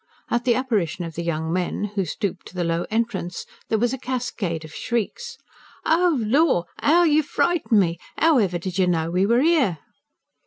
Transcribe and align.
At 0.31 0.45
the 0.45 0.55
apparition 0.55 1.05
of 1.05 1.13
the 1.13 1.21
young 1.21 1.53
men, 1.53 1.91
who 1.93 2.05
stooped 2.05 2.47
to 2.47 2.55
the 2.55 2.63
low 2.63 2.87
entrance, 2.89 3.45
there 3.69 3.77
was 3.77 3.93
a 3.93 3.99
cascade 3.99 4.65
of 4.65 4.73
shrieks. 4.73 5.37
"Oh, 5.85 6.19
lor, 6.25 6.65
'OW 6.81 7.03
you 7.03 7.21
frightened 7.21 7.79
me! 7.79 7.99
'Owever 8.19 8.57
did 8.57 8.79
you 8.79 8.87
know 8.87 9.11
we 9.11 9.27
were 9.27 9.41
'ere?" 9.43 9.77